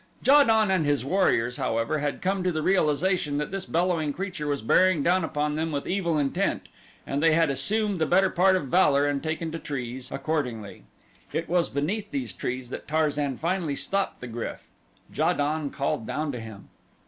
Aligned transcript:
Ja 0.25 0.43
don 0.43 0.71
and 0.71 0.83
his 0.83 1.05
warriors, 1.05 1.57
however, 1.57 1.99
had 1.99 2.23
come 2.23 2.41
to 2.43 2.51
the 2.51 2.63
realization 2.63 3.37
that 3.37 3.51
this 3.51 3.67
bellowing 3.67 4.11
creature 4.13 4.47
was 4.47 4.63
bearing 4.63 5.03
down 5.03 5.23
upon 5.23 5.53
them 5.53 5.71
with 5.71 5.85
evil 5.85 6.17
intent 6.17 6.69
and 7.05 7.21
they 7.21 7.33
had 7.33 7.51
assumed 7.51 7.99
the 8.01 8.05
better 8.07 8.31
part 8.31 8.55
of 8.55 8.65
valor 8.65 9.05
and 9.05 9.21
taken 9.21 9.51
to 9.51 9.59
trees, 9.59 10.09
accordingly. 10.11 10.85
It 11.31 11.47
was 11.47 11.69
beneath 11.69 12.09
these 12.09 12.33
trees 12.33 12.71
that 12.71 12.87
Tarzan 12.87 13.37
finally 13.37 13.75
stopped 13.75 14.21
the 14.21 14.27
GRYF. 14.27 14.61
Ja 15.13 15.33
don 15.33 15.69
called 15.69 16.07
down 16.07 16.31
to 16.31 16.39
him. 16.39 16.69